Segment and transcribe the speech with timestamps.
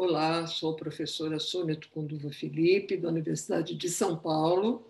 [0.00, 4.86] Olá, sou a professora Sônia Tucunduva Felipe, da Universidade de São Paulo,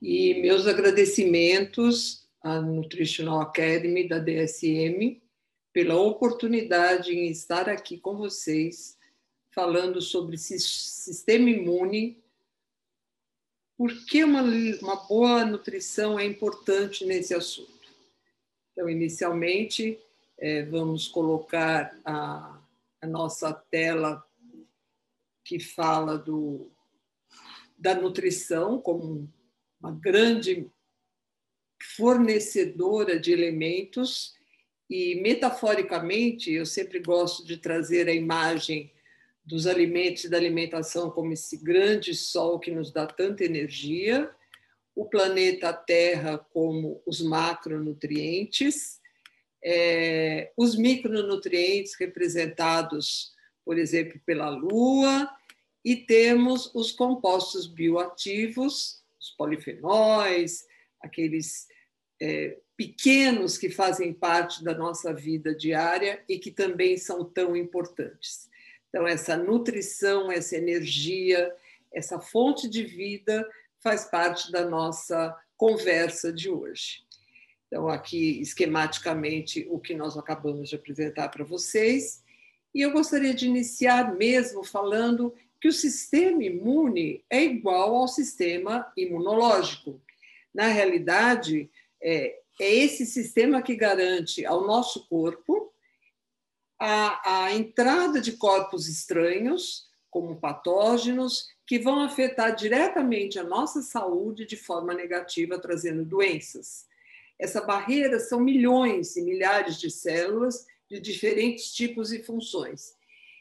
[0.00, 5.20] e meus agradecimentos à Nutritional Academy da DSM
[5.72, 8.96] pela oportunidade em estar aqui com vocês
[9.50, 12.22] falando sobre sistema imune,
[13.76, 17.90] por que uma, uma boa nutrição é importante nesse assunto.
[18.70, 19.98] Então, inicialmente,
[20.38, 22.61] é, vamos colocar a,
[23.02, 24.24] a nossa tela
[25.44, 26.70] que fala do,
[27.76, 29.28] da nutrição como
[29.80, 30.70] uma grande
[31.96, 34.34] fornecedora de elementos
[34.88, 38.92] e metaforicamente eu sempre gosto de trazer a imagem
[39.44, 44.32] dos alimentos e da alimentação como esse grande sol que nos dá tanta energia,
[44.94, 49.01] o planeta Terra como os macronutrientes,
[49.64, 53.32] é, os micronutrientes representados,
[53.64, 55.30] por exemplo, pela Lua,
[55.84, 60.66] e temos os compostos bioativos, os polifenóis,
[61.00, 61.66] aqueles
[62.20, 68.48] é, pequenos que fazem parte da nossa vida diária e que também são tão importantes.
[68.88, 71.52] Então, essa nutrição, essa energia,
[71.92, 73.48] essa fonte de vida
[73.80, 77.04] faz parte da nossa conversa de hoje.
[77.72, 82.22] Então, aqui, esquematicamente, o que nós acabamos de apresentar para vocês.
[82.74, 88.92] E eu gostaria de iniciar mesmo falando que o sistema imune é igual ao sistema
[88.94, 89.98] imunológico.
[90.52, 91.70] Na realidade,
[92.02, 95.72] é, é esse sistema que garante ao nosso corpo
[96.78, 104.44] a, a entrada de corpos estranhos, como patógenos, que vão afetar diretamente a nossa saúde
[104.44, 106.91] de forma negativa, trazendo doenças.
[107.42, 112.94] Essa barreira são milhões e milhares de células de diferentes tipos e funções.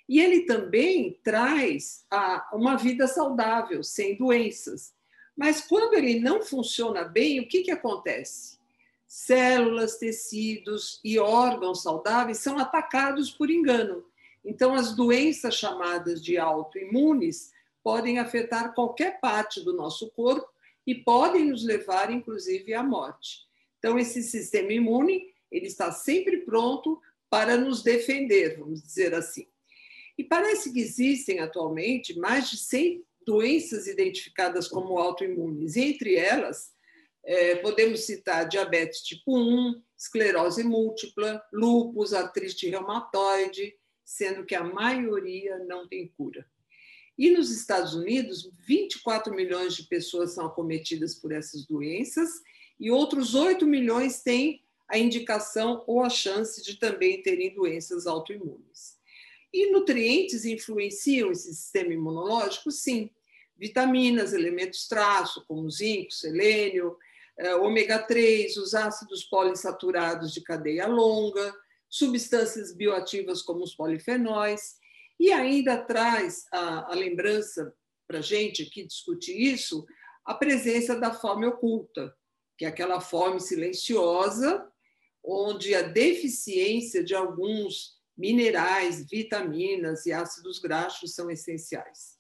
[0.10, 4.92] E ele também traz a, uma vida saudável, sem doenças.
[5.38, 8.60] Mas quando ele não funciona bem, o que, que acontece?
[9.12, 14.06] células, tecidos e órgãos saudáveis são atacados por engano.
[14.44, 17.52] Então, as doenças chamadas de autoimunes
[17.84, 20.48] podem afetar qualquer parte do nosso corpo
[20.88, 23.51] e podem nos levar, inclusive, à morte.
[23.82, 29.48] Então, esse sistema imune ele está sempre pronto para nos defender, vamos dizer assim.
[30.16, 36.72] E parece que existem atualmente mais de 100 doenças identificadas como autoimunes, entre elas
[37.24, 45.60] é, podemos citar diabetes tipo 1, esclerose múltipla, lúpus, artrite reumatoide, sendo que a maioria
[45.60, 46.46] não tem cura.
[47.18, 52.30] E nos Estados Unidos, 24 milhões de pessoas são acometidas por essas doenças
[52.82, 58.98] e outros 8 milhões têm a indicação ou a chance de também terem doenças autoimunes.
[59.54, 62.72] E nutrientes influenciam esse sistema imunológico?
[62.72, 63.12] Sim.
[63.56, 66.98] Vitaminas, elementos traço, como zinco, selênio,
[67.38, 71.54] é, ômega 3, os ácidos poliinsaturados de cadeia longa,
[71.88, 74.78] substâncias bioativas como os polifenóis,
[75.20, 77.76] e ainda traz a, a lembrança
[78.08, 79.86] para a gente aqui discutir isso,
[80.26, 82.16] a presença da fome oculta,
[82.62, 84.72] que é aquela fome silenciosa,
[85.24, 92.20] onde a deficiência de alguns minerais, vitaminas e ácidos graxos são essenciais.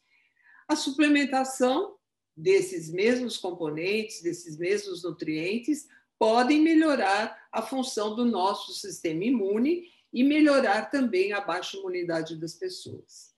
[0.67, 1.95] A suplementação
[2.35, 5.87] desses mesmos componentes, desses mesmos nutrientes,
[6.17, 12.55] podem melhorar a função do nosso sistema imune e melhorar também a baixa imunidade das
[12.55, 13.31] pessoas.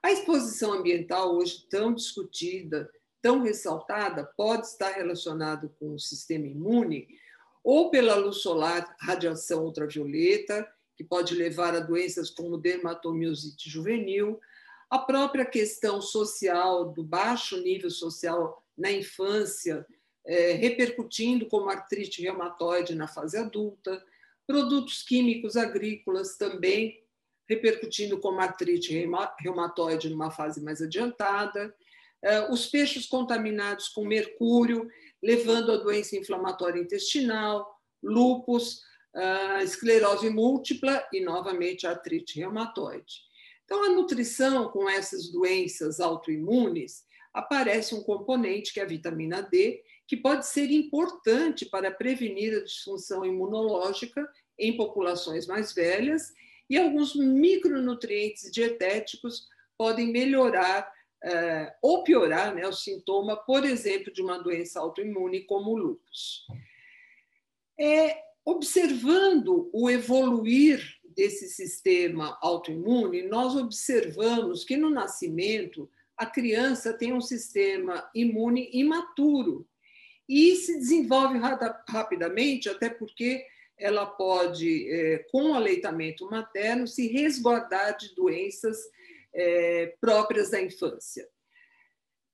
[0.00, 2.88] A exposição ambiental, hoje tão discutida,
[3.24, 7.08] tão ressaltada, pode estar relacionada com o sistema imune,
[7.64, 14.38] ou pela luz solar, radiação ultravioleta, que pode levar a doenças como dermatomiosite juvenil,
[14.90, 19.86] a própria questão social, do baixo nível social na infância,
[20.26, 24.04] é, repercutindo como artrite reumatoide na fase adulta,
[24.46, 27.02] produtos químicos agrícolas também
[27.48, 28.92] repercutindo como artrite
[29.40, 31.74] reumatoide numa fase mais adiantada,
[32.50, 34.88] os peixes contaminados com mercúrio,
[35.22, 37.66] levando a doença inflamatória intestinal,
[38.02, 38.80] lúpus,
[39.62, 43.22] esclerose múltipla e, novamente, artrite reumatoide.
[43.64, 49.82] Então, a nutrição com essas doenças autoimunes aparece um componente, que é a vitamina D,
[50.06, 54.26] que pode ser importante para prevenir a disfunção imunológica
[54.58, 56.32] em populações mais velhas,
[56.68, 59.46] e alguns micronutrientes dietéticos
[59.76, 60.93] podem melhorar eh,
[61.80, 66.46] ou piorar né, o sintoma, por exemplo, de uma doença autoimune como o lúpus.
[67.78, 70.80] É, observando o evoluir
[71.16, 79.66] desse sistema autoimune, nós observamos que no nascimento a criança tem um sistema imune imaturo
[80.28, 81.38] e se desenvolve
[81.88, 83.44] rapidamente, até porque
[83.76, 88.78] ela pode, é, com o aleitamento materno, se resguardar de doenças
[89.34, 91.28] é, próprias da infância.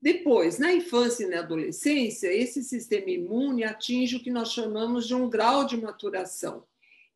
[0.02, 5.14] Depois, na infância e na adolescência, esse sistema imune atinge o que nós chamamos de
[5.14, 6.64] um grau de maturação.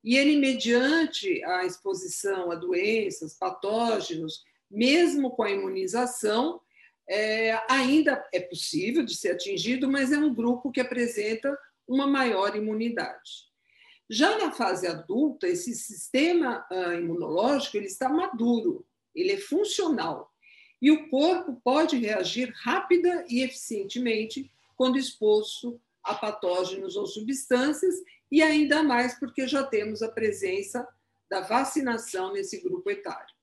[0.02, 6.60] E ele, mediante a exposição a doenças, patógenos, mesmo com a imunização,
[7.08, 11.56] é, ainda é possível de ser atingido, mas é um grupo que apresenta
[11.88, 13.44] uma maior imunidade.
[14.08, 20.32] Já na fase adulta, esse sistema uh, imunológico ele está maduro, ele é funcional
[20.80, 27.94] e o corpo pode reagir rápida e eficientemente quando exposto a patógenos ou substâncias
[28.30, 30.86] e ainda mais porque já temos a presença
[31.30, 33.34] da vacinação nesse grupo etário.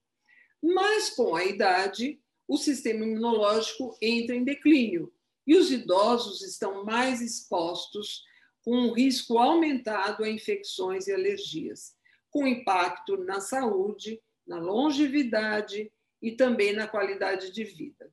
[0.61, 5.11] Mas com a idade, o sistema imunológico entra em declínio
[5.47, 8.23] e os idosos estão mais expostos
[8.63, 11.95] com um risco aumentado a infecções e alergias,
[12.29, 15.91] com impacto na saúde, na longevidade
[16.21, 18.11] e também na qualidade de vida.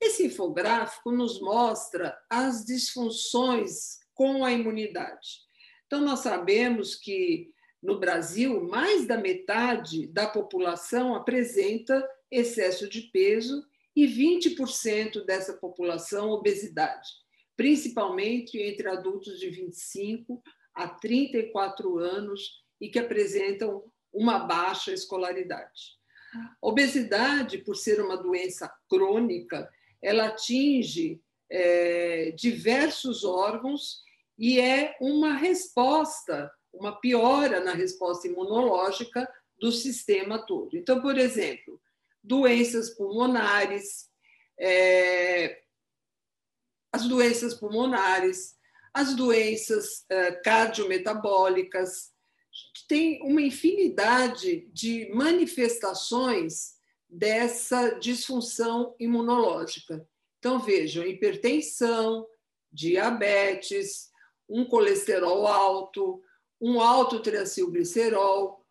[0.00, 5.40] Esse infográfico nos mostra as disfunções com a imunidade.
[5.86, 7.50] Então, nós sabemos que
[7.82, 13.64] no Brasil, mais da metade da população apresenta excesso de peso
[13.94, 17.08] e 20% dessa população obesidade,
[17.56, 20.42] principalmente entre adultos de 25
[20.74, 23.84] a 34 anos e que apresentam
[24.16, 25.96] uma baixa escolaridade.
[26.34, 29.70] A obesidade, por ser uma doença crônica,
[30.02, 34.02] ela atinge é, diversos órgãos
[34.38, 39.28] e é uma resposta, uma piora na resposta imunológica
[39.58, 40.76] do sistema todo.
[40.76, 41.80] Então, por exemplo,
[42.22, 44.10] doenças pulmonares,
[44.58, 45.62] é,
[46.92, 48.56] as doenças pulmonares,
[48.92, 52.12] as doenças é, cardiometabólicas,
[52.88, 56.76] tem uma infinidade de manifestações
[57.08, 60.06] dessa disfunção imunológica.
[60.38, 62.26] Então, vejam, hipertensão,
[62.72, 64.10] diabetes,
[64.48, 66.22] um colesterol alto,
[66.60, 68.64] um alto triacilglicerol,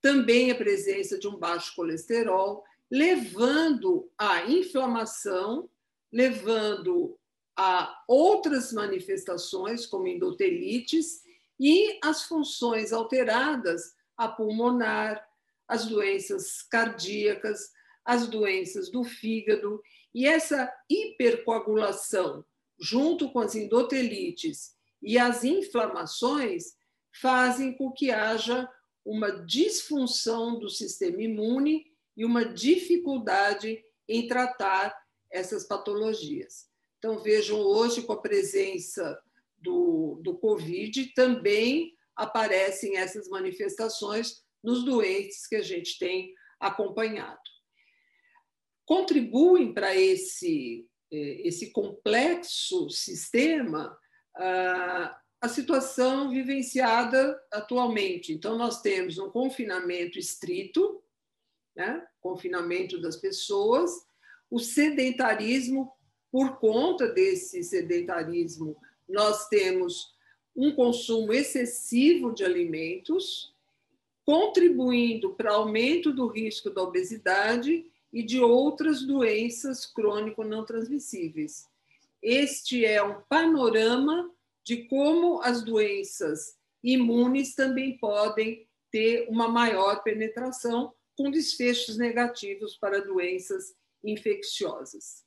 [0.00, 5.70] também a presença de um baixo colesterol, levando à inflamação,
[6.12, 7.18] levando
[7.56, 11.22] a outras manifestações, como endotelites,
[11.62, 15.24] e as funções alteradas, a pulmonar,
[15.68, 17.70] as doenças cardíacas,
[18.04, 19.80] as doenças do fígado,
[20.12, 22.44] e essa hipercoagulação,
[22.80, 26.74] junto com as endotelites e as inflamações
[27.20, 28.68] fazem com que haja
[29.04, 31.84] uma disfunção do sistema imune
[32.16, 34.92] e uma dificuldade em tratar
[35.30, 36.66] essas patologias.
[36.98, 39.16] Então, vejam hoje, com a presença
[39.62, 47.40] do, do Covid, também aparecem essas manifestações nos doentes que a gente tem acompanhado.
[48.84, 53.98] Contribuem para esse, eh, esse complexo sistema
[55.42, 58.32] a situação vivenciada atualmente.
[58.32, 61.02] Então, nós temos um confinamento estrito,
[61.74, 62.06] né?
[62.20, 63.90] confinamento das pessoas,
[64.48, 65.92] o sedentarismo,
[66.30, 68.76] por conta desse sedentarismo,
[69.12, 70.14] nós temos
[70.54, 73.54] um consumo excessivo de alimentos,
[74.24, 81.68] contribuindo para aumento do risco da obesidade e de outras doenças crônico não transmissíveis.
[82.22, 84.30] Este é um panorama
[84.64, 93.00] de como as doenças imunes também podem ter uma maior penetração com desfechos negativos para
[93.00, 95.24] doenças infecciosas.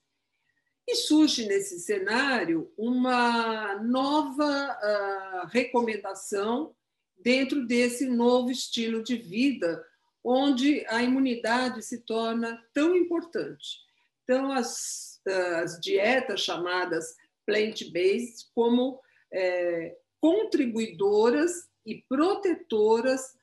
[0.87, 6.75] E surge nesse cenário uma nova uh, recomendação
[7.17, 9.83] dentro desse novo estilo de vida,
[10.23, 13.79] onde a imunidade se torna tão importante.
[14.23, 17.15] Então, as as dietas chamadas
[17.45, 18.99] plant-based como
[19.31, 23.37] é, contribuidoras e protetoras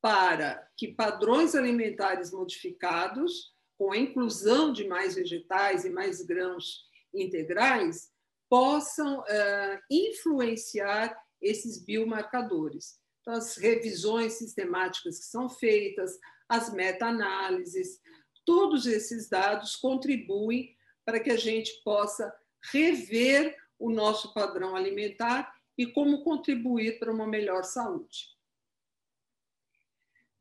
[0.00, 8.10] para que padrões alimentares modificados, com a inclusão de mais vegetais e mais grãos integrais,
[8.50, 12.98] possam é, influenciar esses biomarcadores.
[13.20, 16.18] Então, as revisões sistemáticas que são feitas,
[16.48, 18.00] as meta-análises,
[18.44, 22.34] todos esses dados contribuem para que a gente possa
[22.72, 28.36] rever o nosso padrão alimentar e como contribuir para uma melhor saúde.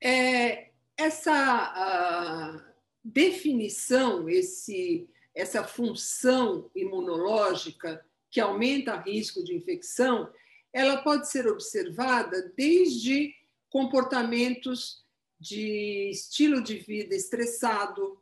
[0.02, 2.74] É, essa
[3.08, 10.30] definição, esse, essa função imunológica que aumenta o risco de infecção,
[10.74, 13.34] ela pode ser observada desde
[13.70, 15.06] comportamentos
[15.40, 18.22] de estilo de vida estressado,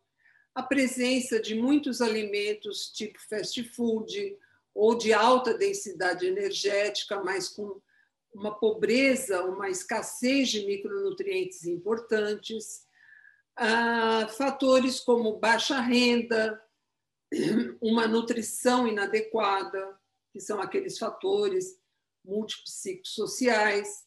[0.54, 4.38] a presença de muitos alimentos tipo fast food
[4.74, 7.82] ou de alta densidade energética, mas com
[8.34, 12.85] uma pobreza, uma escassez de micronutrientes importantes,
[13.56, 16.62] ah, fatores como baixa renda,
[17.82, 19.98] uma nutrição inadequada,
[20.32, 21.80] que são aqueles fatores
[22.24, 24.06] multipsicossociais,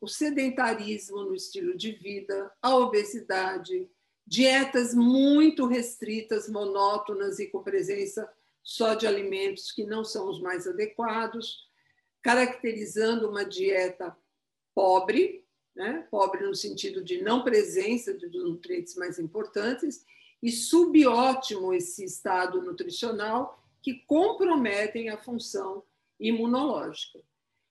[0.00, 3.90] o sedentarismo no estilo de vida, a obesidade,
[4.26, 8.30] dietas muito restritas, monótonas e com presença
[8.62, 11.68] só de alimentos que não são os mais adequados,
[12.22, 14.16] caracterizando uma dieta
[14.74, 15.41] pobre,
[15.74, 16.06] né?
[16.10, 20.04] pobre no sentido de não presença de nutrientes mais importantes,
[20.42, 25.84] e subótimo esse estado nutricional que comprometem a função
[26.18, 27.20] imunológica.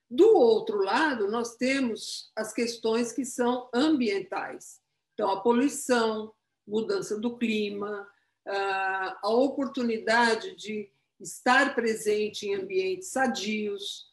[0.10, 4.82] Do outro lado, nós temos as questões que são ambientais.
[5.14, 6.34] Então, a poluição,
[6.68, 8.08] mudança do clima,
[8.46, 10.90] a oportunidade de
[11.20, 14.12] estar presente em ambientes sadios,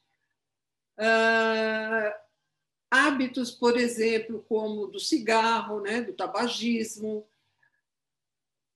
[2.91, 7.27] hábitos, por exemplo, como do cigarro, né, do tabagismo,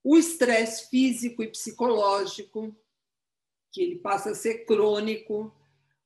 [0.05, 2.75] o estresse físico e psicológico,
[3.71, 5.55] que ele passa a ser crônico,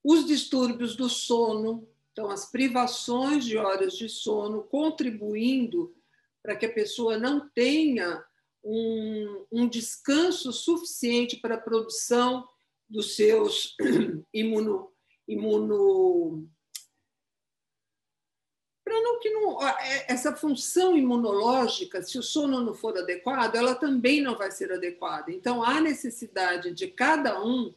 [0.04, 5.94] os distúrbios do sono, então as privações de horas de sono contribuindo
[6.42, 8.24] para que a pessoa não tenha
[8.62, 12.46] um, um descanso suficiente para a produção
[12.88, 13.76] dos seus
[14.32, 14.92] imuno,
[15.26, 16.48] imuno
[19.02, 24.20] não que não é, essa função imunológica, se o sono não for adequado, ela também
[24.20, 25.32] não vai ser adequada.
[25.32, 27.72] Então há necessidade de cada um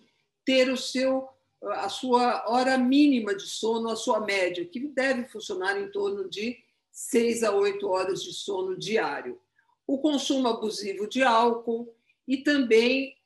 [0.45, 1.29] ter o seu
[1.61, 6.57] a sua hora mínima de sono, a sua média, que deve funcionar em torno de
[6.89, 9.37] seis a oito horas de sono diário.
[9.85, 11.93] O consumo abusivo de álcool
[12.25, 13.17] e também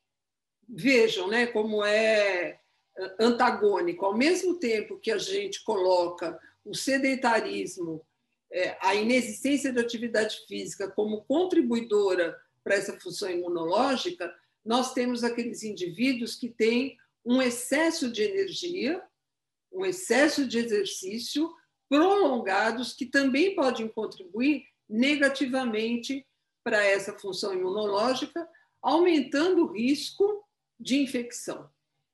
[0.68, 2.60] vejam, né, como é
[3.20, 4.06] antagônico.
[4.06, 8.06] Ao mesmo tempo que a gente coloca o sedentarismo,
[8.52, 15.64] é, a inexistência de atividade física como contribuidora para essa função imunológica, nós temos aqueles
[15.64, 19.04] indivíduos que têm um excesso de energia,
[19.72, 21.54] um excesso de exercício
[21.90, 26.26] prolongados que também podem contribuir negativamente
[26.64, 28.48] para essa função imunológica,
[28.82, 30.44] aumentando o risco
[30.80, 31.70] de infecção.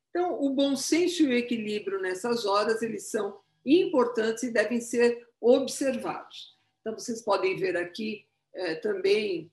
[0.10, 5.28] Então, o bom senso e o equilíbrio nessas horas, eles são importantes e devem ser
[5.40, 6.58] observados.
[6.82, 9.52] Então, vocês podem ver aqui é, também,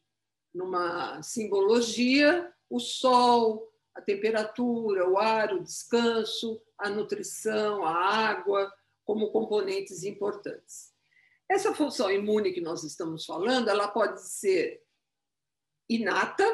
[0.55, 8.73] numa simbologia, o sol, a temperatura, o ar, o descanso, a nutrição, a água,
[9.05, 10.93] como componentes importantes.
[11.49, 14.83] Essa função imune que nós estamos falando, ela pode ser
[15.89, 16.45] inata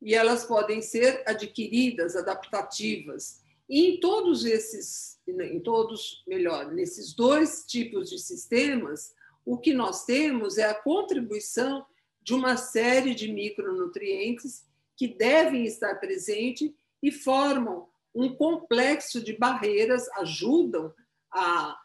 [0.00, 3.43] e elas podem ser adquiridas, adaptativas.
[3.68, 10.04] E em todos esses, em todos, melhor, nesses dois tipos de sistemas, o que nós
[10.04, 11.84] temos é a contribuição
[12.22, 14.64] de uma série de micronutrientes
[14.96, 20.94] que devem estar presentes e formam um complexo de barreiras, ajudam
[21.30, 21.76] a,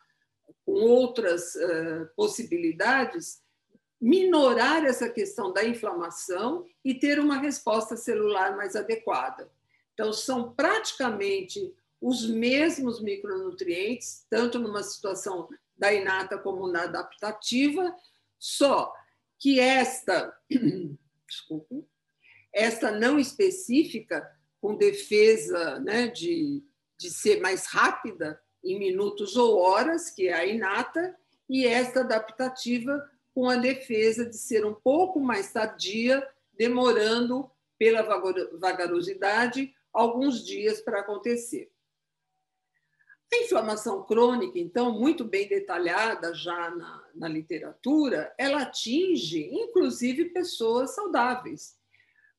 [0.66, 3.42] com outras uh, possibilidades,
[4.00, 9.52] minorar essa questão da inflamação e ter uma resposta celular mais adequada.
[10.00, 17.94] Então, são praticamente os mesmos micronutrientes, tanto numa situação da inata como na adaptativa,
[18.38, 18.96] só
[19.38, 20.34] que esta,
[21.28, 21.84] desculpa,
[22.54, 24.26] esta não específica,
[24.62, 26.64] com defesa né, de,
[26.98, 31.14] de ser mais rápida em minutos ou horas, que é a inata,
[31.50, 38.02] e esta adaptativa com a defesa de ser um pouco mais tardia, demorando pela
[38.58, 41.72] vagarosidade alguns dias para acontecer.
[43.32, 50.96] A inflamação crônica, então, muito bem detalhada já na, na literatura, ela atinge inclusive pessoas
[50.96, 51.78] saudáveis.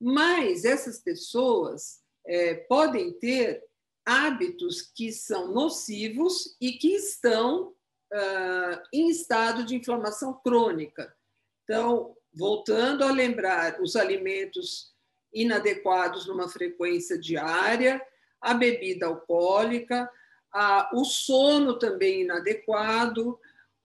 [0.01, 3.63] Mas essas pessoas é, podem ter
[4.05, 11.15] hábitos que são nocivos e que estão uh, em estado de inflamação crônica.
[11.63, 14.90] Então, voltando a lembrar os alimentos
[15.33, 18.01] inadequados numa frequência diária,
[18.41, 20.11] a bebida alcoólica,
[20.53, 23.39] a, o sono também inadequado,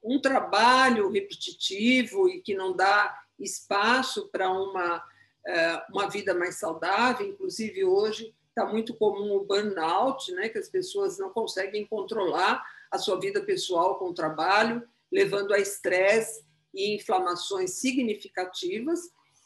[0.03, 5.03] um trabalho repetitivo e que não dá espaço para uma,
[5.45, 7.27] é, uma vida mais saudável.
[7.27, 12.97] Inclusive, hoje está muito comum o burnout, né, que as pessoas não conseguem controlar a
[12.97, 19.01] sua vida pessoal com o trabalho, levando a estresse e inflamações significativas,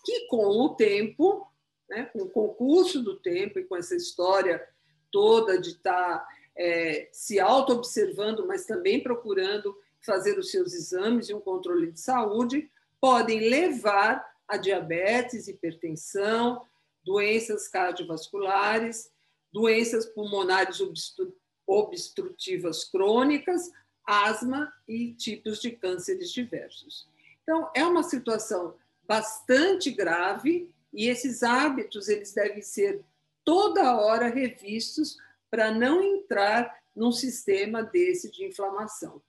[0.06, 1.48] que com o tempo,
[1.90, 4.66] né, com o concurso do tempo e com essa história
[5.12, 11.34] toda de estar tá, é, se auto-observando, mas também procurando fazer os seus exames e
[11.34, 12.70] um controle de saúde,
[13.02, 16.66] podem levar a diabetes, hipertensão,
[17.04, 19.12] doenças cardiovasculares,
[19.52, 20.80] doenças pulmonares
[21.68, 23.72] obstrutivas crônicas,
[24.06, 27.08] asma e tipos de cânceres diversos.
[27.44, 28.76] Então, é uma situação
[29.08, 33.04] bastante grave e esses hábitos eles devem ser
[33.44, 35.18] toda hora revistos
[35.50, 39.22] para não entrar num sistema desse de inflamação.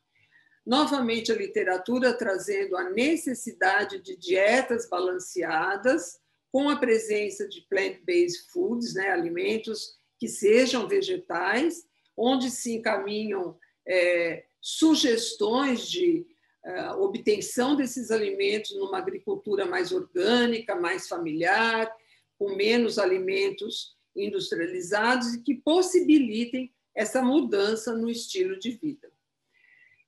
[0.67, 6.21] Novamente, a literatura trazendo a necessidade de dietas balanceadas,
[6.53, 11.87] com a presença de plant-based foods, né, alimentos que sejam vegetais,
[12.17, 16.27] onde se encaminham é, sugestões de
[16.65, 21.91] é, obtenção desses alimentos numa agricultura mais orgânica, mais familiar,
[22.39, 29.11] com menos alimentos industrializados e que possibilitem essa mudança no estilo de vida.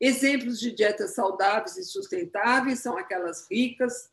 [0.00, 4.10] Exemplos de dietas saudáveis e sustentáveis são aquelas ricas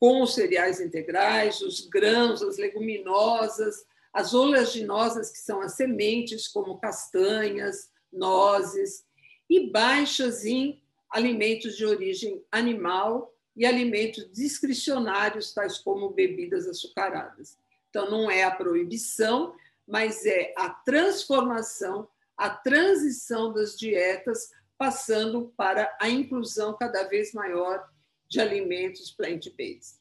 [0.00, 6.80] com os cereais integrais, os grãos, as leguminosas, as oleaginosas, que são as sementes, como
[6.80, 9.04] castanhas, nozes,
[9.48, 10.81] e baixas em
[11.12, 17.58] alimentos de origem animal e alimentos discricionários, tais como bebidas açucaradas.
[17.90, 19.54] Então, não é a proibição,
[19.86, 27.86] mas é a transformação, a transição das dietas, passando para a inclusão cada vez maior
[28.26, 30.00] de alimentos plant-based.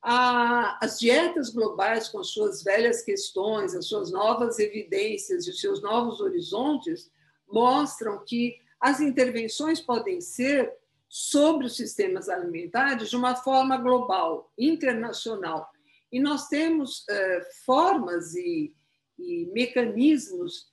[0.00, 6.20] As dietas globais, com suas velhas questões, as suas novas evidências e os seus novos
[6.20, 7.10] horizontes,
[7.48, 10.70] mostram que as intervenções podem ser
[11.08, 15.70] sobre os sistemas alimentares de uma forma global, internacional.
[16.12, 18.74] E nós temos eh, formas e,
[19.18, 20.70] e mecanismos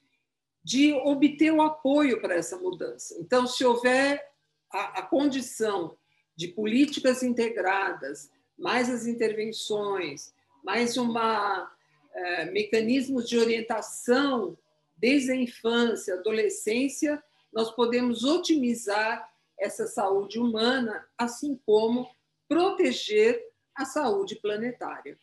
[0.62, 3.16] de obter o apoio para essa mudança.
[3.18, 4.22] Então, se houver
[4.70, 5.98] a, a condição
[6.36, 11.72] de políticas integradas, mais as intervenções, mais uma
[12.14, 14.58] é, mecanismos de orientação
[14.98, 22.10] desde a infância, adolescência, nós podemos otimizar essa saúde humana, assim como
[22.48, 23.44] proteger
[23.76, 25.18] a saúde planetária.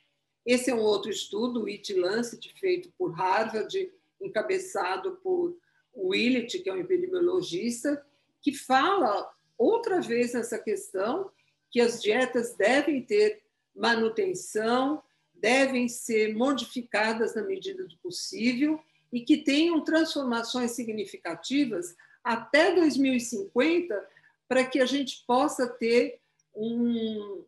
[0.46, 5.56] Esse é um outro estudo, o It Lancet, feito por Harvard, encabeçado por
[5.96, 8.04] Willett, que é um epidemiologista,
[8.40, 11.30] que fala outra vez nessa questão
[11.70, 13.42] que as dietas devem ter
[13.74, 15.02] manutenção,
[15.34, 18.80] devem ser modificadas na medida do possível
[19.12, 24.08] e que tenham transformações significativas até 2050
[24.48, 26.20] para que a gente possa ter
[26.54, 27.44] um,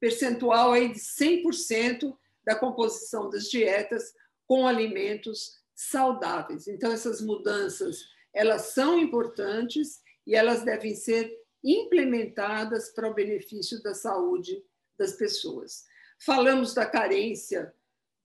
[0.00, 4.14] percentual aí de 100% da composição das dietas
[4.46, 6.66] com alimentos saudáveis.
[6.66, 13.94] Então essas mudanças, elas são importantes e elas devem ser implementadas para o benefício da
[13.94, 14.62] saúde
[14.98, 15.84] das pessoas.
[16.18, 17.74] Falamos da carência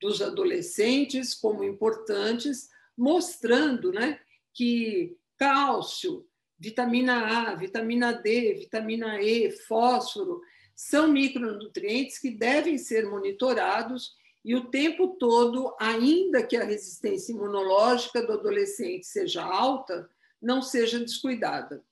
[0.02, 4.20] dos adolescentes como importantes, mostrando né,
[4.54, 6.26] que cálcio,
[6.58, 10.42] vitamina A, vitamina D, vitamina E, fósforo,
[10.76, 18.22] são micronutrientes que devem ser monitorados e o tempo todo, ainda que a resistência imunológica
[18.22, 20.08] do adolescente seja alta,
[20.40, 21.84] não seja descuidada.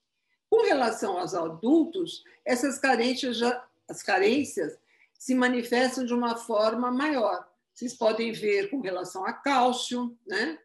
[0.48, 4.78] Com relação aos adultos, essas carências, já, as carências
[5.18, 7.44] se manifestam de uma forma maior.
[7.74, 10.56] Vocês podem ver com relação a cálcio, né?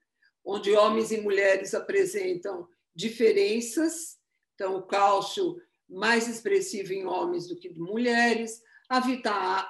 [0.49, 4.17] Onde homens e mulheres apresentam diferenças.
[4.55, 8.99] Então, o cálcio mais expressivo em homens do que em mulheres, a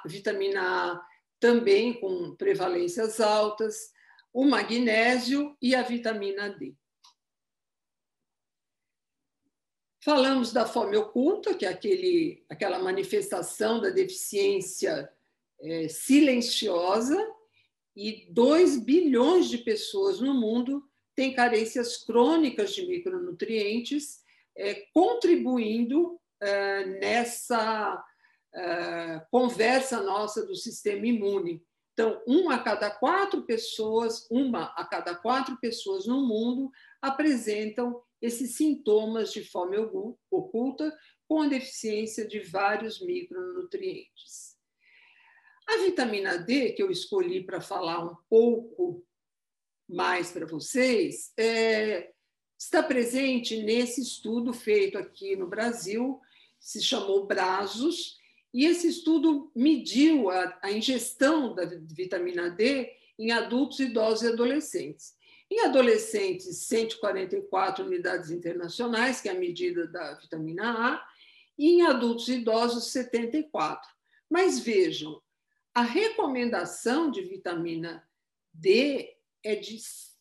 [0.06, 1.06] vitamina A
[1.38, 3.92] também com prevalências altas,
[4.32, 6.74] o magnésio e a vitamina D.
[10.02, 15.12] Falamos da fome oculta, que é aquele, aquela manifestação da deficiência
[15.60, 17.18] é, silenciosa,
[17.96, 20.82] e 2 bilhões de pessoas no mundo
[21.14, 24.20] têm carências crônicas de micronutrientes,
[24.56, 28.02] é, contribuindo é, nessa
[28.54, 31.62] é, conversa nossa do sistema imune.
[31.92, 36.70] Então, uma a cada quatro pessoas, uma a cada quatro pessoas no mundo
[37.02, 39.76] apresentam esses sintomas de fome
[40.30, 40.96] oculta
[41.28, 44.49] com deficiência de vários micronutrientes.
[45.70, 49.06] A vitamina D, que eu escolhi para falar um pouco
[49.88, 52.10] mais para vocês, é,
[52.58, 56.20] está presente nesse estudo feito aqui no Brasil,
[56.58, 58.18] se chamou Brazos,
[58.52, 65.14] e esse estudo mediu a, a ingestão da vitamina D em adultos, idosos e adolescentes.
[65.48, 71.08] Em adolescentes, 144 unidades internacionais, que é a medida da vitamina A,
[71.56, 73.88] e em adultos e idosos, 74.
[74.28, 75.22] Mas vejam,
[75.80, 78.06] a recomendação de vitamina
[78.52, 79.78] D é de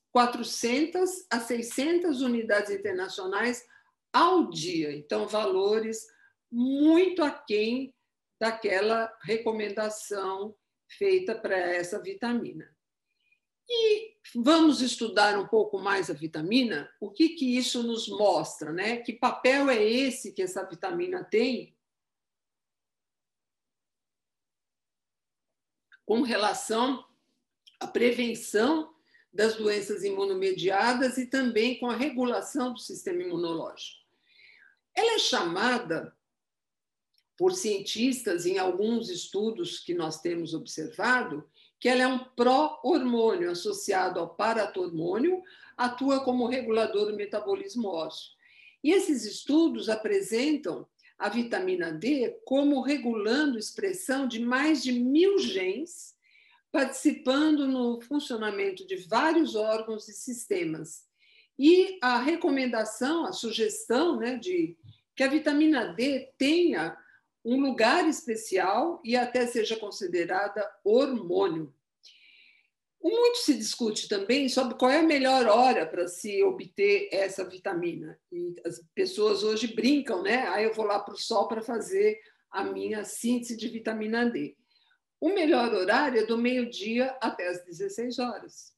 [0.10, 3.66] 400 a 600 unidades internacionais
[4.14, 4.96] ao dia.
[4.96, 6.08] Então, valores
[6.50, 7.94] muito aquém
[8.40, 10.56] daquela recomendação
[10.98, 12.74] feita para essa vitamina.
[13.68, 18.96] E vamos estudar um pouco mais a vitamina, o que, que isso nos mostra, né?
[19.02, 21.76] Que papel é esse que essa vitamina tem
[26.10, 27.06] com relação
[27.80, 28.92] à prevenção
[29.32, 34.00] das doenças imunomediadas e também com a regulação do sistema imunológico.
[34.96, 36.12] Ela é chamada
[37.38, 41.48] por cientistas em alguns estudos que nós temos observado
[41.80, 45.44] que ela é um pró-hormônio associado ao paratormônio,
[45.78, 48.32] atua como regulador do metabolismo ósseo.
[48.84, 50.88] E esses estudos apresentam
[51.20, 56.16] a vitamina D como regulando expressão de mais de mil genes,
[56.72, 61.04] participando no funcionamento de vários órgãos e sistemas.
[61.58, 64.78] E a recomendação, a sugestão né, de
[65.14, 66.98] que a vitamina D tenha
[67.44, 71.74] um lugar especial e até seja considerada hormônio.
[73.02, 78.20] Muito se discute também sobre qual é a melhor hora para se obter essa vitamina.
[78.32, 80.48] E as pessoas hoje brincam, né?
[80.50, 82.20] Aí ah, eu vou lá para o sol para fazer
[82.52, 84.58] a minha síntese de vitamina D.
[85.22, 88.74] O melhor horário é do meio-dia até as 16 horas.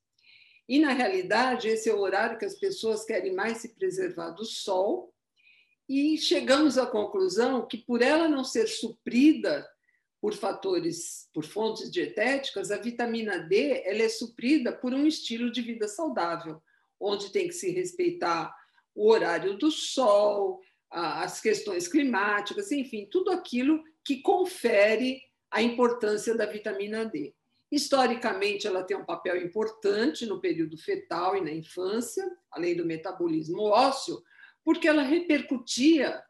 [0.68, 4.46] E, na realidade, esse é o horário que as pessoas querem mais se preservar do
[4.46, 5.14] sol.
[5.90, 9.68] E chegamos à conclusão que, por ela não ser suprida
[10.22, 15.62] por fatores, por fontes dietéticas, a vitamina D ela é suprida por um estilo de
[15.64, 16.62] vida saudável,
[17.00, 18.56] onde tem que se respeitar
[18.94, 26.46] o horário do sol, as questões climáticas, enfim, tudo aquilo que confere a importância da
[26.46, 27.34] vitamina D.
[27.72, 33.64] Historicamente, ela tem um papel importante no período fetal e na infância, além do metabolismo
[33.64, 34.22] ósseo,
[34.64, 36.22] porque ela repercutia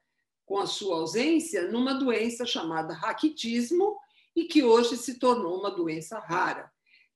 [0.51, 3.97] com a sua ausência numa doença chamada raquitismo
[4.35, 6.69] e que hoje se tornou uma doença rara.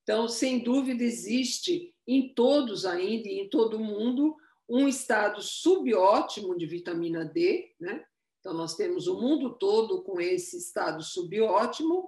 [0.04, 4.38] Então, sem dúvida, existe em todos ainda e em todo o mundo
[4.69, 8.06] um estado subótimo de vitamina D, né?
[8.39, 12.08] Então, nós temos o mundo todo com esse estado subótimo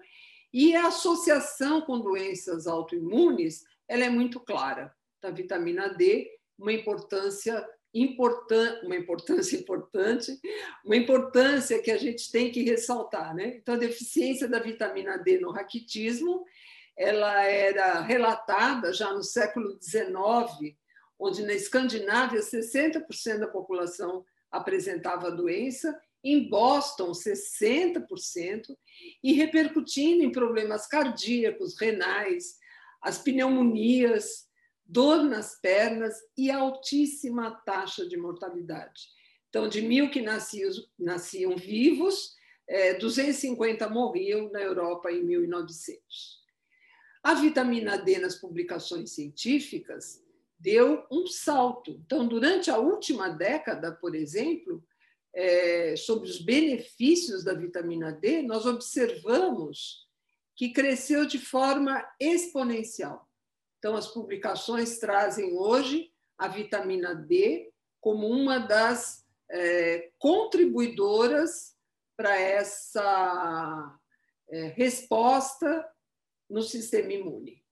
[0.53, 4.95] e a associação com doenças autoimunes ela é muito clara.
[5.21, 7.67] A vitamina D, uma importância
[8.01, 10.39] importante, uma importância importante,
[10.85, 13.57] uma importância que a gente tem que ressaltar, né?
[13.57, 16.45] Então, a deficiência da vitamina D no raquitismo,
[16.97, 20.75] ela era relatada já no século XIX,
[21.19, 28.75] onde na Escandinávia 60% da população apresentava a doença, em Boston 60%,
[29.23, 32.57] e repercutindo em problemas cardíacos, renais,
[33.01, 34.46] as pneumonias,
[34.87, 39.09] dor nas pernas e altíssima taxa de mortalidade.
[39.49, 42.35] Então, de mil que nasciam, nasciam vivos,
[42.99, 46.37] 250 é, morriam na Europa em 1900.
[47.23, 50.23] A vitamina D nas publicações científicas
[50.59, 52.01] deu um salto.
[52.05, 54.83] Então, durante a última década, por exemplo,
[55.33, 60.07] é, sobre os benefícios da vitamina D, nós observamos
[60.55, 63.26] que cresceu de forma exponencial.
[63.77, 71.75] Então, as publicações trazem hoje a vitamina D como uma das é, contribuidoras
[72.15, 73.99] para essa
[74.49, 75.87] é, resposta
[76.49, 77.63] no sistema imune.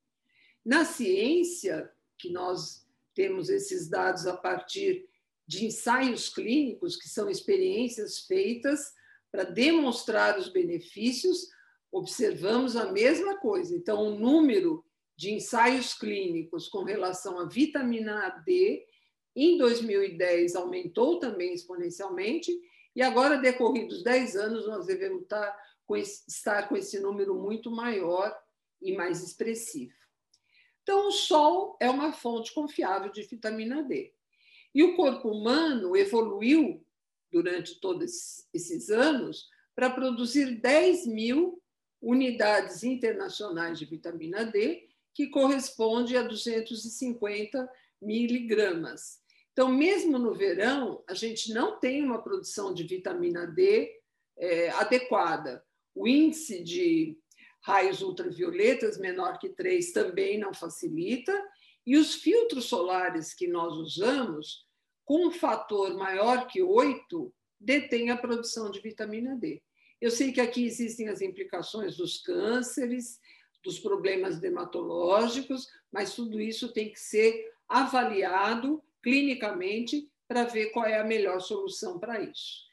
[0.63, 5.08] Na ciência, que nós temos esses dados a partir
[5.48, 8.94] de ensaios clínicos, que são experiências feitas
[9.32, 11.50] para demonstrar os benefícios,
[11.91, 13.76] observamos a mesma coisa.
[13.76, 14.84] Então, o número
[15.15, 18.86] de ensaios clínicos com relação à vitamina D,
[19.36, 22.51] em 2010 aumentou também exponencialmente,
[22.95, 25.54] e agora, decorridos 10 anos, nós devemos estar
[25.86, 28.34] com esse, estar com esse número muito maior
[28.82, 29.93] e mais expressivo.
[30.82, 34.13] Então, o sol é uma fonte confiável de vitamina D.
[34.73, 36.86] E o corpo humano evoluiu
[37.32, 41.62] durante todos esses anos para produzir 10 mil
[42.01, 47.67] unidades internacionais de vitamina D, que corresponde a 250
[48.01, 49.19] miligramas.
[49.54, 53.89] Então, mesmo no verão, a gente não tem uma produção de vitamina D
[54.38, 55.63] é, adequada.
[55.95, 57.17] O índice de
[57.63, 61.34] raios ultravioletas menor que 3 também não facilita,
[61.88, 64.67] e os filtros solares que nós usamos,
[65.06, 69.63] com um fator maior que 8, detêm a produção de vitamina D.
[70.01, 73.17] Eu sei que aqui existem as implicações dos cânceres,
[73.65, 80.99] dos problemas dermatológicos, mas tudo isso tem que ser avaliado clinicamente para ver qual é
[80.99, 82.63] a melhor solução para isso.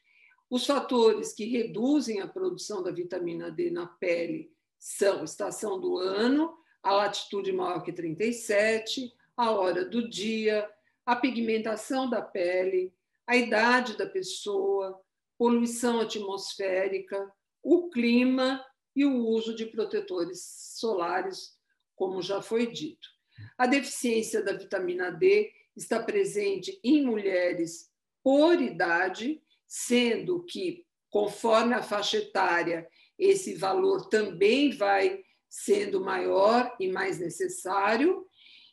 [0.51, 6.55] Os fatores que reduzem a produção da vitamina D na pele são estação do ano,
[6.83, 10.69] a latitude maior que 37, a hora do dia,
[11.07, 12.93] a pigmentação da pele,
[13.27, 15.01] a idade da pessoa,
[15.39, 18.63] poluição atmosférica, o clima
[18.95, 20.45] e o uso de protetores
[20.79, 21.57] solares,
[21.95, 23.09] como já foi dito.
[23.57, 27.91] A deficiência da vitamina D está presente em mulheres
[28.23, 32.87] por idade, sendo que, conforme a faixa etária,
[33.19, 38.27] esse valor também vai sendo maior e mais necessário.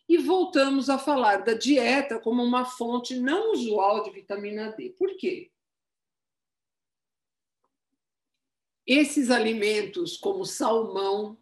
[0.07, 4.95] E voltamos a falar da dieta como uma fonte não usual de vitamina D.
[4.97, 5.51] Por quê?
[8.89, 11.37] Esses alimentos, como salmão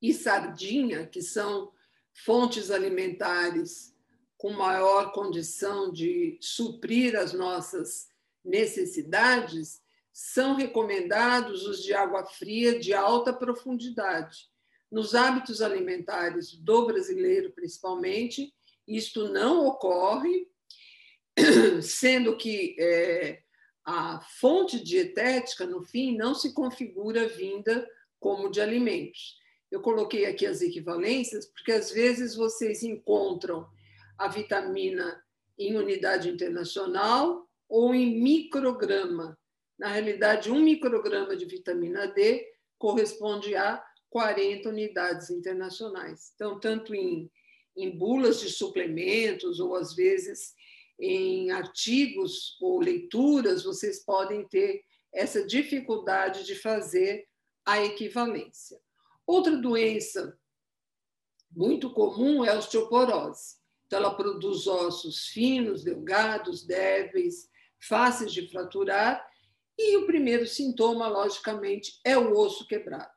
[0.00, 1.72] e sardinha, que são
[2.12, 3.92] fontes alimentares
[4.38, 8.06] com maior condição de suprir as nossas
[8.44, 14.48] necessidades, são recomendados os de água fria de alta profundidade.
[14.92, 18.54] Nos hábitos alimentares do brasileiro, principalmente,
[18.86, 20.48] isto não ocorre,
[21.82, 23.42] sendo que é,
[23.84, 27.86] a fonte dietética, no fim, não se configura vinda
[28.18, 29.36] como de alimentos.
[29.70, 33.66] Eu coloquei aqui as equivalências, porque às vezes vocês encontram
[34.16, 35.22] a vitamina
[35.58, 39.38] em unidade internacional ou em micrograma.
[39.78, 42.46] Na realidade, um micrograma de vitamina D
[42.78, 46.32] corresponde a 40 unidades internacionais.
[46.34, 47.30] Então, tanto em,
[47.76, 50.54] em bulas de suplementos ou às vezes
[50.98, 57.26] em artigos ou leituras, vocês podem ter essa dificuldade de fazer
[57.64, 58.78] a equivalência.
[59.26, 60.38] Outra doença
[61.50, 63.56] muito comum é a osteoporose.
[63.86, 69.24] Então, ela produz ossos finos, delgados, débeis, fáceis de fraturar,
[69.78, 73.12] e o primeiro sintoma, logicamente, é o osso quebrado.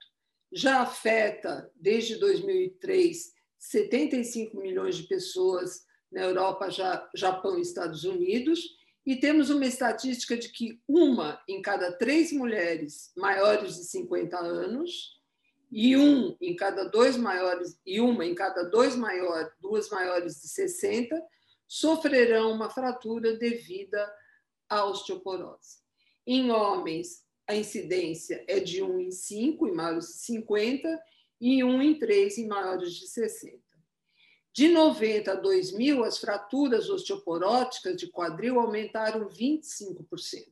[0.52, 6.70] Já afeta, desde 2003, 75 milhões de pessoas na Europa,
[7.14, 8.60] Japão e Estados Unidos,
[9.06, 15.18] e temos uma estatística de que uma em cada três mulheres maiores de 50 anos
[15.72, 20.48] e um em cada dois maiores e uma em cada dois maiores, duas maiores de
[20.50, 21.22] 60
[21.68, 24.14] sofrerão uma fratura devida
[24.70, 25.78] à osteoporose.
[26.26, 31.02] Em homens, a incidência é de 1 em 5 em maiores de 50
[31.40, 33.58] e 1 em 3 em maiores de 60.
[34.58, 40.48] De 90 a 2000, as fraturas osteoporóticas de quadril aumentaram 25%.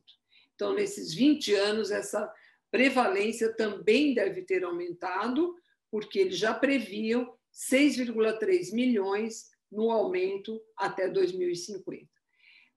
[0.54, 2.32] Então, nesses 20 anos, essa
[2.70, 5.56] prevalência também deve ter aumentado,
[5.90, 12.06] porque eles já previam 6,3 milhões no aumento até 2050.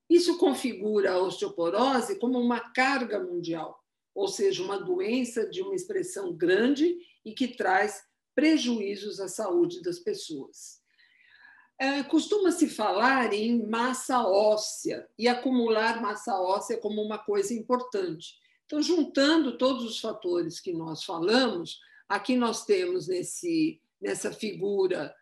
[0.10, 6.34] Isso configura a osteoporose como uma carga mundial, ou seja, uma doença de uma expressão
[6.34, 8.02] grande e que traz
[8.34, 10.79] prejuízos à saúde das pessoas.
[11.80, 18.38] É, Costuma-se falar em massa óssea e acumular massa óssea como uma coisa importante.
[18.66, 25.16] Então, juntando todos os fatores que nós falamos, aqui nós temos nesse, nessa figura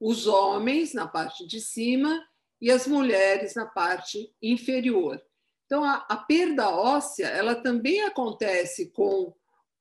[0.00, 2.26] os homens na parte de cima
[2.58, 5.22] e as mulheres na parte inferior.
[5.66, 9.34] Então, a, a perda óssea ela também acontece com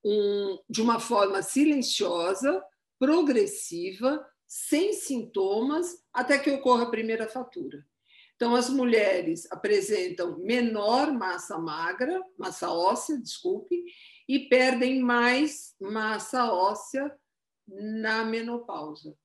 [0.04, 2.62] um, de uma forma silenciosa,
[3.00, 7.86] progressiva sem sintomas até que ocorra a primeira fatura.
[8.36, 13.84] Então, as mulheres apresentam menor massa magra, massa óssea, desculpe,
[14.28, 17.16] e perdem mais massa óssea
[17.68, 19.16] na menopausa.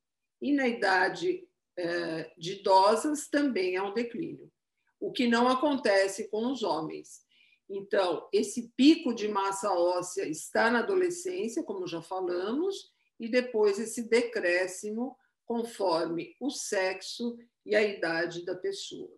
[0.42, 4.52] E na idade eh, de idosas também há um declínio,
[5.00, 7.22] o que não acontece com os homens.
[7.70, 12.93] Então, esse pico de massa óssea está na adolescência, como já falamos,
[13.24, 19.10] e depois esse decréscimo conforme o sexo e a idade da pessoa.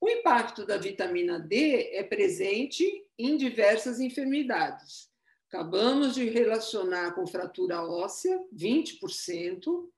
[0.00, 2.84] O impacto da vitamina D é presente
[3.18, 5.10] em diversas enfermidades.
[5.48, 9.88] Acabamos de relacionar com fratura óssea, 20%,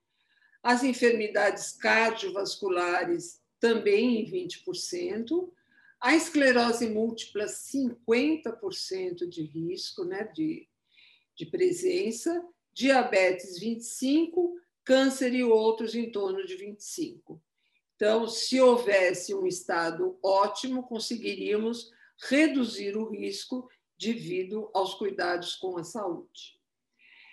[0.63, 5.51] as enfermidades cardiovasculares também em 20%,
[6.01, 10.69] a esclerose múltipla, 50% de risco né, de,
[11.35, 12.41] de presença,
[12.79, 14.53] diabetes, 25%,
[14.85, 17.39] câncer e outros em torno de 25%.
[17.97, 21.91] Então, se houvesse um estado ótimo, conseguiríamos
[22.31, 26.57] reduzir o risco devido aos cuidados com a saúde.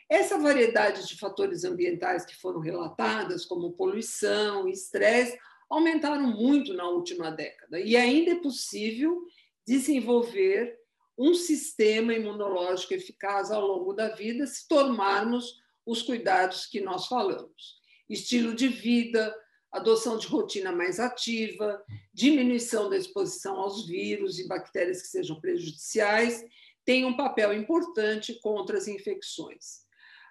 [0.10, 5.38] Essa variedade de fatores ambientais que foram relatadas, como poluição estresse,
[5.70, 9.22] aumentaram muito na última década e ainda é possível
[9.66, 10.80] desenvolver
[11.18, 17.76] um sistema imunológico eficaz ao longo da vida se tomarmos os cuidados que nós falamos.
[18.10, 19.34] Estilo de vida,
[19.72, 26.44] adoção de rotina mais ativa, diminuição da exposição aos vírus e bactérias que sejam prejudiciais,
[26.84, 29.86] tem um papel importante contra as infecções.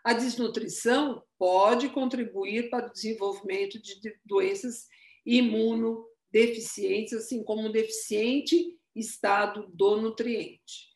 [0.05, 4.87] A desnutrição pode contribuir para o desenvolvimento de doenças
[5.25, 10.95] imunodeficientes, assim como deficiente estado do nutriente.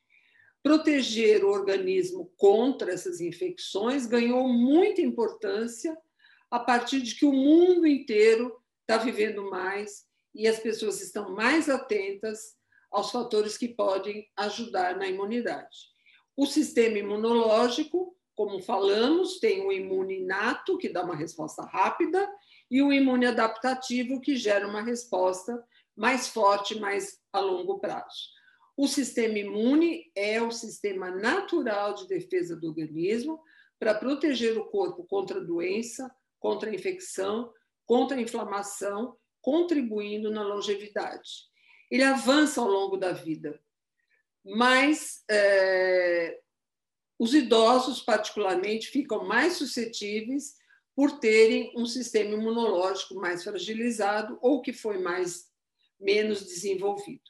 [0.63, 5.97] Proteger o organismo contra essas infecções ganhou muita importância
[6.51, 11.69] a partir de que o mundo inteiro está vivendo mais e as pessoas estão mais
[11.69, 12.57] atentas
[12.91, 15.89] aos fatores que podem ajudar na imunidade.
[16.37, 22.29] O sistema imunológico, como falamos, tem o imune inato, que dá uma resposta rápida,
[22.71, 25.63] e o imune adaptativo, que gera uma resposta
[25.99, 28.29] mais forte, mais a longo prazo.
[28.77, 33.43] O sistema imune é o sistema natural de defesa do organismo
[33.81, 36.09] para proteger o corpo contra doença,
[36.39, 37.53] contra infecção,
[37.85, 41.49] contra inflamação, contribuindo na longevidade.
[41.91, 43.61] Ele avança ao longo da vida,
[44.45, 46.39] mas é,
[47.19, 50.55] os idosos, particularmente, ficam mais suscetíveis
[50.95, 55.48] por terem um sistema imunológico mais fragilizado ou que foi mais
[55.99, 57.23] menos desenvolvido.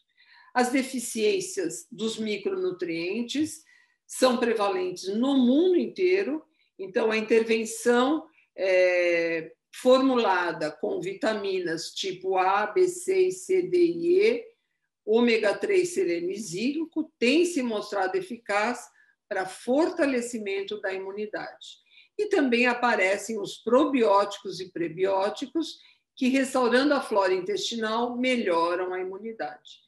[0.54, 3.62] As deficiências dos micronutrientes
[4.06, 6.44] são prevalentes no mundo inteiro,
[6.78, 8.26] então a intervenção
[8.56, 14.44] é, formulada com vitaminas tipo A, B, C, C, D e E,
[15.04, 18.88] ômega 3 selenizílico, tem se mostrado eficaz
[19.28, 21.78] para fortalecimento da imunidade.
[22.18, 25.78] E também aparecem os probióticos e prebióticos,
[26.18, 29.80] que, restaurando a flora intestinal, melhoram a imunidade.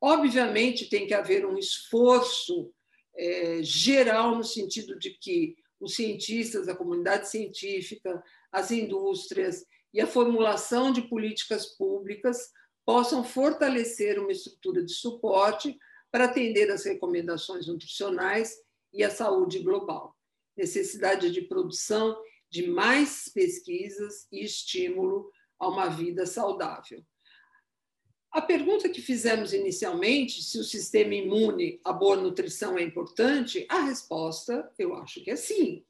[0.00, 2.72] Obviamente, tem que haver um esforço
[3.14, 10.06] é, geral, no sentido de que os cientistas, a comunidade científica, as indústrias e a
[10.06, 12.50] formulação de políticas públicas
[12.84, 15.78] possam fortalecer uma estrutura de suporte
[16.10, 18.56] para atender às recomendações nutricionais
[18.92, 20.16] e à saúde global
[20.60, 22.16] necessidade de produção
[22.50, 27.04] de mais pesquisas e estímulo a uma vida saudável.
[28.32, 33.80] A pergunta que fizemos inicialmente, se o sistema imune, a boa nutrição é importante, a
[33.80, 35.84] resposta eu acho que é sim.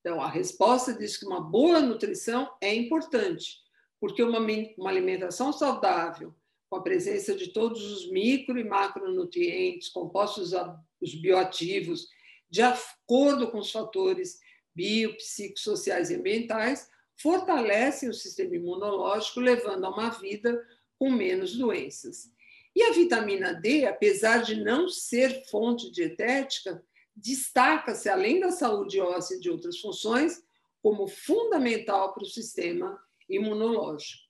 [0.00, 3.58] Então, a resposta diz que uma boa nutrição é importante,
[3.98, 4.38] porque uma,
[4.78, 6.34] uma alimentação saudável,
[6.68, 10.52] com a presença de todos os micro e macronutrientes, compostos
[11.00, 12.08] os bioativos
[12.48, 14.38] de acordo com os fatores
[14.74, 16.88] biopsicossociais e ambientais,
[17.20, 20.60] fortalecem o sistema imunológico, levando a uma vida
[20.98, 22.30] com menos doenças.
[22.74, 26.82] E a vitamina D, apesar de não ser fonte dietética,
[27.14, 30.42] destaca-se, além da saúde óssea e de outras funções,
[30.82, 34.22] como fundamental para o sistema imunológico.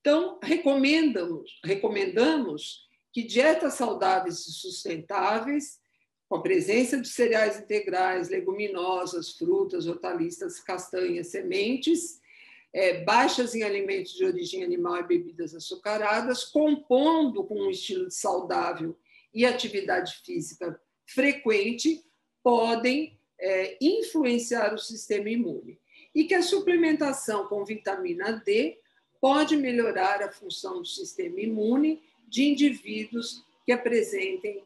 [0.00, 5.78] Então, recomendamos, recomendamos que dietas saudáveis e sustentáveis
[6.28, 12.20] com a presença de cereais integrais, leguminosas, frutas, hortaliças, castanhas, sementes,
[12.72, 18.96] é, baixas em alimentos de origem animal e bebidas açucaradas, compondo com um estilo saudável
[19.32, 22.04] e atividade física frequente,
[22.42, 25.78] podem é, influenciar o sistema imune.
[26.14, 28.78] E que a suplementação com vitamina D
[29.20, 34.62] pode melhorar a função do sistema imune de indivíduos que apresentem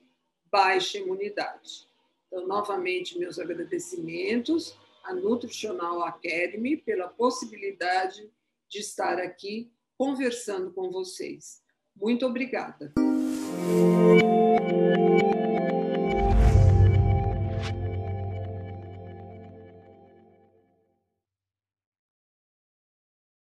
[0.53, 1.89] baixa imunidade.
[2.27, 8.31] Então, novamente, meus agradecimentos à Nutritional Academy pela possibilidade
[8.69, 11.63] de estar aqui conversando com vocês.
[11.97, 12.93] Muito obrigada.